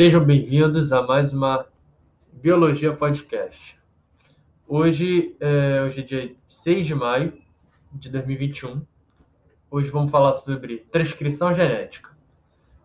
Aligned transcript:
Sejam 0.00 0.24
bem-vindos 0.24 0.94
a 0.94 1.02
mais 1.02 1.34
uma 1.34 1.66
Biologia 2.32 2.90
Podcast. 2.96 3.78
Hoje, 4.66 5.36
é, 5.38 5.82
hoje 5.82 6.00
é 6.00 6.02
dia 6.02 6.36
6 6.48 6.86
de 6.86 6.94
maio 6.94 7.34
de 7.92 8.08
2021. 8.08 8.80
Hoje 9.70 9.90
vamos 9.90 10.10
falar 10.10 10.32
sobre 10.32 10.78
transcrição 10.90 11.52
genética. 11.52 12.16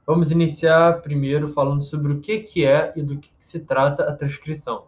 Vamos 0.05 0.29
iniciar 0.29 1.01
primeiro 1.03 1.47
falando 1.47 1.83
sobre 1.83 2.11
o 2.11 2.19
que, 2.19 2.39
que 2.41 2.65
é 2.65 2.91
e 2.97 3.01
do 3.01 3.17
que, 3.17 3.29
que 3.29 3.45
se 3.45 3.61
trata 3.61 4.03
a 4.03 4.13
transcrição. 4.13 4.87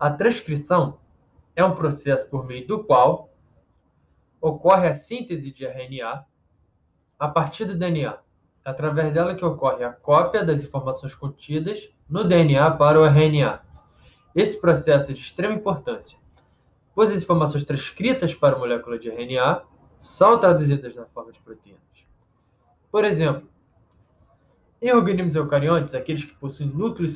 A 0.00 0.10
transcrição 0.10 0.98
é 1.54 1.64
um 1.64 1.76
processo 1.76 2.28
por 2.28 2.44
meio 2.44 2.66
do 2.66 2.82
qual 2.82 3.30
ocorre 4.40 4.88
a 4.88 4.96
síntese 4.96 5.52
de 5.52 5.64
RNA 5.64 6.26
a 7.16 7.28
partir 7.28 7.66
do 7.66 7.78
DNA 7.78 8.18
através 8.66 9.12
dela 9.12 9.36
que 9.36 9.44
ocorre 9.44 9.84
a 9.84 9.92
cópia 9.92 10.44
das 10.44 10.64
informações 10.64 11.14
contidas 11.14 11.88
no 12.10 12.24
DNA 12.24 12.68
para 12.72 13.00
o 13.00 13.04
RNA. 13.04 13.60
Esse 14.34 14.60
processo 14.60 15.12
é 15.12 15.14
de 15.14 15.20
extrema 15.20 15.54
importância, 15.54 16.18
pois 16.92 17.12
as 17.12 17.22
informações 17.22 17.62
transcritas 17.62 18.34
para 18.34 18.56
a 18.56 18.58
molécula 18.58 18.98
de 18.98 19.08
RNA 19.08 19.62
são 20.00 20.36
traduzidas 20.40 20.96
na 20.96 21.06
forma 21.06 21.30
de 21.30 21.38
proteínas. 21.38 21.80
Por 22.90 23.04
exemplo, 23.04 23.48
em 24.82 24.92
organismos 24.92 25.36
eucariontes, 25.36 25.94
aqueles 25.94 26.24
que 26.24 26.34
possuem 26.34 26.68
núcleo 26.68 27.08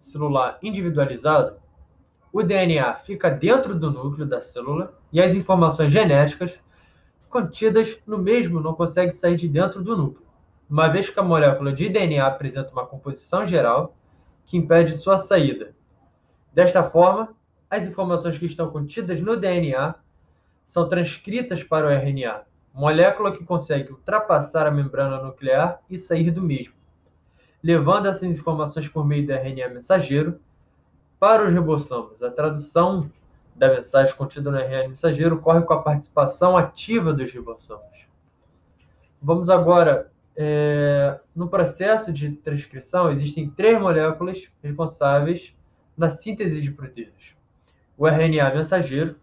celular 0.00 0.58
individualizado, 0.62 1.56
o 2.30 2.42
DNA 2.42 2.96
fica 2.96 3.30
dentro 3.30 3.74
do 3.74 3.90
núcleo 3.90 4.26
da 4.26 4.42
célula 4.42 4.94
e 5.10 5.22
as 5.22 5.34
informações 5.34 5.90
genéticas 5.90 6.60
contidas 7.30 7.98
no 8.06 8.18
mesmo 8.18 8.60
não 8.60 8.74
conseguem 8.74 9.12
sair 9.12 9.36
de 9.36 9.48
dentro 9.48 9.82
do 9.82 9.96
núcleo 9.96 10.27
uma 10.68 10.88
vez 10.88 11.08
que 11.08 11.18
a 11.18 11.22
molécula 11.22 11.72
de 11.72 11.88
DNA 11.88 12.26
apresenta 12.26 12.70
uma 12.72 12.86
composição 12.86 13.46
geral 13.46 13.94
que 14.44 14.56
impede 14.56 14.96
sua 14.96 15.16
saída. 15.16 15.74
Desta 16.52 16.82
forma, 16.82 17.34
as 17.70 17.86
informações 17.86 18.38
que 18.38 18.46
estão 18.46 18.70
contidas 18.70 19.20
no 19.20 19.36
DNA 19.36 19.94
são 20.66 20.88
transcritas 20.88 21.62
para 21.62 21.86
o 21.86 21.90
RNA, 21.90 22.42
molécula 22.74 23.32
que 23.32 23.44
consegue 23.44 23.92
ultrapassar 23.92 24.66
a 24.66 24.70
membrana 24.70 25.22
nuclear 25.22 25.80
e 25.88 25.96
sair 25.96 26.30
do 26.30 26.42
mesmo, 26.42 26.74
levando 27.62 28.06
essas 28.06 28.24
informações 28.24 28.88
por 28.88 29.06
meio 29.06 29.26
do 29.26 29.32
RNA 29.32 29.68
mensageiro 29.68 30.38
para 31.18 31.46
os 31.46 31.52
ribossomos. 31.52 32.22
A 32.22 32.30
tradução 32.30 33.10
da 33.56 33.68
mensagem 33.68 34.14
contida 34.14 34.50
no 34.50 34.58
RNA 34.58 34.88
mensageiro 34.88 35.36
ocorre 35.36 35.62
com 35.62 35.72
a 35.72 35.82
participação 35.82 36.56
ativa 36.56 37.12
dos 37.12 37.30
ribossomos. 37.30 38.06
Vamos 39.20 39.50
agora 39.50 40.10
é, 40.40 41.18
no 41.34 41.48
processo 41.48 42.12
de 42.12 42.30
transcrição, 42.30 43.10
existem 43.10 43.50
três 43.50 43.76
moléculas 43.80 44.48
responsáveis 44.62 45.52
na 45.96 46.08
síntese 46.08 46.62
de 46.62 46.70
proteínas. 46.70 47.34
O 47.96 48.06
RNA 48.06 48.54
mensageiro, 48.54 49.16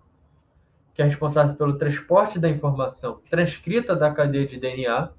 que 0.94 1.02
é 1.02 1.06
responsável 1.06 1.56
pelo 1.56 1.78
transporte 1.78 2.38
da 2.38 2.50
informação 2.50 3.22
transcrita 3.30 3.96
da 3.96 4.12
cadeia 4.12 4.46
de 4.46 4.60
DNA. 4.60 5.10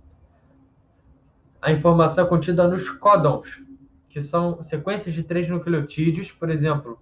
A 1.62 1.72
informação 1.72 2.26
é 2.26 2.28
contida 2.28 2.68
nos 2.68 2.90
códons, 2.90 3.62
que 4.10 4.20
são 4.20 4.62
sequências 4.62 5.14
de 5.14 5.22
três 5.22 5.48
nucleotídeos, 5.48 6.30
por 6.30 6.50
exemplo, 6.50 7.00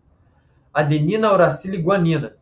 adenina, 0.72 1.32
uracila 1.32 1.74
e 1.74 1.82
guanina. 1.82 2.36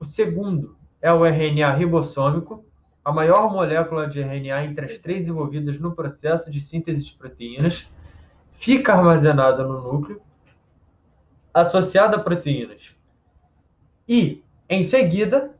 O 0.00 0.04
segundo 0.04 0.76
é 1.00 1.12
o 1.12 1.24
RNA 1.24 1.70
ribossômico, 1.74 2.64
a 3.04 3.12
maior 3.12 3.52
molécula 3.52 4.08
de 4.08 4.20
RNA 4.20 4.64
entre 4.64 4.86
as 4.86 4.98
três 4.98 5.28
envolvidas 5.28 5.78
no 5.78 5.94
processo 5.94 6.50
de 6.50 6.60
síntese 6.60 7.04
de 7.04 7.12
proteínas, 7.12 7.86
fica 8.52 8.94
armazenada 8.94 9.62
no 9.62 9.80
núcleo, 9.82 10.22
associada 11.52 12.16
a 12.16 12.20
proteínas, 12.20 12.96
e, 14.08 14.42
em 14.68 14.84
seguida, 14.84 15.54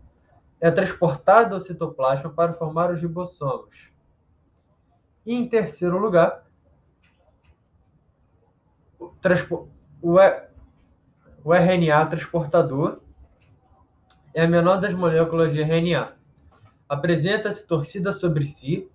é 0.61 0.71
transportada 0.71 1.55
ao 1.55 1.61
citoplasma 1.61 2.31
para 2.31 2.55
formar 2.55 2.91
os 2.91 3.01
ribossomos. 3.01 3.91
E, 5.27 5.35
em 5.35 5.47
terceiro 5.47 5.99
lugar, 5.99 6.45
o, 8.99 9.13
o, 10.03 10.17
o 11.45 11.55
RNA 11.55 12.07
transportador 12.07 13.01
é 14.33 14.45
a 14.45 14.49
menor 14.49 14.81
das 14.81 14.95
moléculas 14.95 15.53
de 15.53 15.63
RNA 15.63 16.15
apresenta-se 16.89 17.67
torcida 17.67 18.13
sobre 18.13 18.45
si 18.45 18.89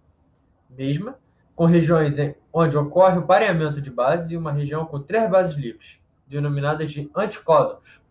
mesma, 0.69 1.17
com 1.55 1.65
regiões 1.65 2.15
onde 2.53 2.77
ocorre 2.77 3.17
o 3.17 3.25
pareamento 3.25 3.81
de 3.81 3.89
bases 3.89 4.31
e 4.31 4.37
uma 4.37 4.51
região 4.51 4.85
com 4.85 4.99
três 4.99 5.29
bases 5.29 5.55
livres, 5.55 5.99
denominadas 6.27 6.91
de 6.91 7.09
anticódons, 7.15 8.01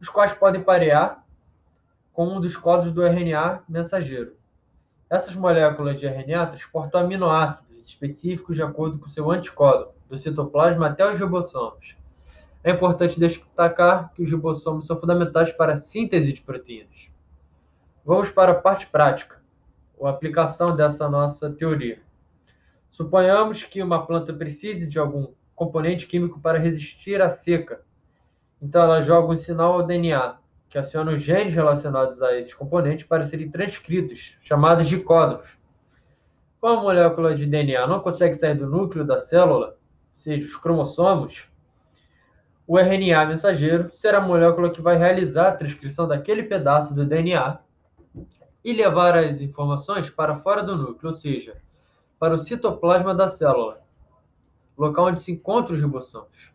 os 0.00 0.08
quais 0.08 0.34
podem 0.34 0.62
parear 0.62 1.24
com 2.12 2.26
um 2.26 2.40
dos 2.40 2.56
códons 2.56 2.90
do 2.90 3.04
RNA 3.04 3.62
mensageiro. 3.68 4.36
Essas 5.08 5.34
moléculas 5.34 6.00
de 6.00 6.06
RNA 6.06 6.46
transportam 6.46 7.00
aminoácidos 7.00 7.86
específicos 7.86 8.56
de 8.56 8.62
acordo 8.62 8.98
com 8.98 9.06
seu 9.06 9.30
anticódon, 9.30 9.92
do 10.08 10.16
citoplasma 10.16 10.88
até 10.88 11.10
os 11.10 11.18
ribossomos. 11.18 11.96
É 12.62 12.70
importante 12.70 13.20
destacar 13.20 14.12
que 14.14 14.22
os 14.22 14.30
ribossomos 14.30 14.86
são 14.86 14.96
fundamentais 14.96 15.52
para 15.52 15.74
a 15.74 15.76
síntese 15.76 16.32
de 16.32 16.40
proteínas. 16.40 17.13
Vamos 18.06 18.28
para 18.28 18.52
a 18.52 18.54
parte 18.54 18.86
prática, 18.86 19.40
a 20.02 20.10
aplicação 20.10 20.76
dessa 20.76 21.08
nossa 21.08 21.48
teoria. 21.48 22.02
Suponhamos 22.90 23.62
que 23.62 23.82
uma 23.82 24.06
planta 24.06 24.30
precise 24.30 24.90
de 24.90 24.98
algum 24.98 25.28
componente 25.54 26.06
químico 26.06 26.38
para 26.38 26.58
resistir 26.58 27.22
à 27.22 27.30
seca. 27.30 27.80
Então, 28.60 28.82
ela 28.82 29.00
joga 29.00 29.32
um 29.32 29.36
sinal 29.36 29.72
ao 29.72 29.86
DNA, 29.86 30.36
que 30.68 30.76
aciona 30.76 31.12
os 31.12 31.22
genes 31.22 31.54
relacionados 31.54 32.20
a 32.20 32.36
esses 32.36 32.52
componentes 32.52 33.06
para 33.06 33.24
serem 33.24 33.50
transcritos, 33.50 34.36
chamados 34.42 34.86
de 34.86 35.00
códons. 35.00 35.56
Como 36.60 36.80
a 36.80 36.82
molécula 36.82 37.34
de 37.34 37.46
DNA 37.46 37.86
não 37.86 38.00
consegue 38.00 38.34
sair 38.34 38.54
do 38.54 38.68
núcleo 38.68 39.06
da 39.06 39.18
célula, 39.18 39.78
seja, 40.12 40.46
os 40.46 40.56
cromossomos, 40.58 41.48
o 42.66 42.78
RNA 42.78 43.24
mensageiro 43.24 43.88
será 43.94 44.18
a 44.18 44.26
molécula 44.26 44.70
que 44.70 44.82
vai 44.82 44.98
realizar 44.98 45.48
a 45.48 45.56
transcrição 45.56 46.06
daquele 46.06 46.42
pedaço 46.42 46.94
do 46.94 47.06
DNA 47.06 47.64
e 48.64 48.72
levar 48.72 49.16
as 49.16 49.40
informações 49.42 50.08
para 50.08 50.38
fora 50.40 50.62
do 50.62 50.76
núcleo, 50.76 51.10
ou 51.10 51.12
seja, 51.12 51.60
para 52.18 52.34
o 52.34 52.38
citoplasma 52.38 53.14
da 53.14 53.28
célula, 53.28 53.82
local 54.76 55.08
onde 55.08 55.20
se 55.20 55.32
encontram 55.32 55.76
os 55.76 55.82
ribossomos. 55.82 56.52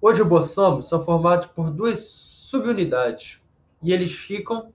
Os 0.00 0.18
ribossomos 0.18 0.86
são 0.86 1.02
formados 1.02 1.46
por 1.46 1.70
duas 1.70 2.04
subunidades 2.04 3.40
e 3.82 3.92
eles 3.92 4.12
ficam 4.12 4.72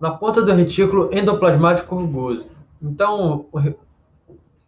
na 0.00 0.10
ponta 0.10 0.42
do 0.42 0.52
retículo 0.52 1.10
endoplasmático 1.12 1.94
rugoso. 1.94 2.50
Então, 2.82 3.46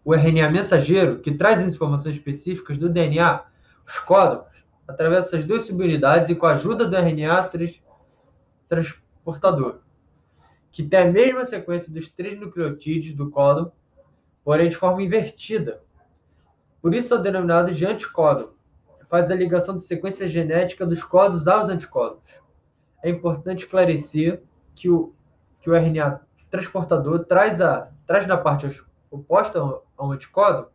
o 0.05 0.15
RNA 0.15 0.51
mensageiro, 0.51 1.19
que 1.19 1.33
traz 1.33 1.61
as 1.61 1.75
informações 1.75 2.17
específicas 2.17 2.79
do 2.79 2.89
DNA, 2.89 3.43
os 3.87 3.99
códons, 3.99 4.65
atravessa 4.87 5.37
essas 5.37 5.45
duas 5.45 5.65
subunidades 5.67 6.31
e 6.31 6.35
com 6.35 6.47
a 6.47 6.53
ajuda 6.53 6.87
do 6.87 6.97
RNA 6.97 7.51
transportador 8.69 9.81
que 10.73 10.83
tem 10.83 11.01
a 11.01 11.11
mesma 11.11 11.45
sequência 11.45 11.93
dos 11.93 12.09
três 12.09 12.39
nucleotídeos 12.39 13.13
do 13.13 13.31
códon, 13.31 13.71
porém 14.45 14.69
de 14.69 14.77
forma 14.77 15.03
invertida. 15.03 15.83
Por 16.81 16.95
isso 16.95 17.09
são 17.09 17.23
denominados 17.23 17.77
de 17.77 17.85
anticódon. 17.85 18.51
Faz 19.09 19.31
a 19.31 19.35
ligação 19.35 19.77
de 19.77 19.83
sequência 19.83 20.27
genética 20.29 20.87
dos 20.87 21.03
códons 21.03 21.49
aos 21.49 21.69
anticódons. 21.69 22.23
É 23.03 23.11
importante 23.11 23.65
esclarecer 23.65 24.43
que 24.75 24.89
o, 24.89 25.13
que 25.61 25.69
o 25.69 25.75
RNA 25.75 26.21
transportador 26.49 27.25
traz, 27.25 27.61
a, 27.61 27.89
traz 28.07 28.27
na 28.27 28.37
parte 28.37 28.83
oposta 29.11 29.59
ao 29.97 30.13
anticódon 30.13 30.67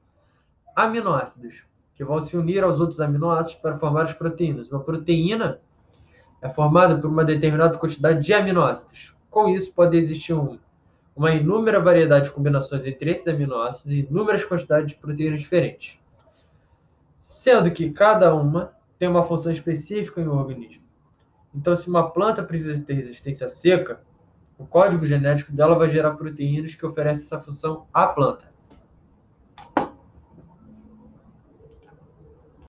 aminoácidos, 0.76 1.64
que 1.96 2.04
vão 2.04 2.20
se 2.20 2.36
unir 2.36 2.64
aos 2.64 2.80
outros 2.82 3.00
aminoácidos 3.00 3.62
para 3.62 3.80
formar 3.80 4.04
as 4.04 4.14
proteínas. 4.14 4.70
Uma 4.70 4.82
proteína 4.82 5.62
é 6.42 6.50
formada 6.50 6.98
por 7.00 7.10
uma 7.10 7.24
determinada 7.24 7.78
quantidade 7.78 8.24
de 8.24 8.34
aminoácidos. 8.34 9.15
Com 9.36 9.50
isso, 9.50 9.74
pode 9.74 9.98
existir 9.98 10.34
um, 10.34 10.58
uma 11.14 11.34
inúmera 11.34 11.82
variedade 11.82 12.28
de 12.28 12.32
combinações 12.32 12.86
entre 12.86 13.12
esses 13.12 13.28
aminoácidos 13.28 13.92
e 13.92 14.00
inúmeras 14.00 14.46
quantidades 14.46 14.88
de 14.88 14.96
proteínas 14.96 15.42
diferentes, 15.42 16.00
sendo 17.18 17.70
que 17.70 17.90
cada 17.90 18.34
uma 18.34 18.72
tem 18.98 19.10
uma 19.10 19.26
função 19.26 19.52
específica 19.52 20.22
em 20.22 20.28
um 20.30 20.38
organismo. 20.38 20.86
Então, 21.54 21.76
se 21.76 21.90
uma 21.90 22.12
planta 22.12 22.42
precisa 22.42 22.82
ter 22.82 22.94
resistência 22.94 23.50
seca, 23.50 24.00
o 24.58 24.66
código 24.66 25.06
genético 25.06 25.52
dela 25.52 25.76
vai 25.76 25.90
gerar 25.90 26.12
proteínas 26.12 26.74
que 26.74 26.86
oferecem 26.86 27.26
essa 27.26 27.38
função 27.38 27.88
à 27.94 28.08
planta. 28.08 28.55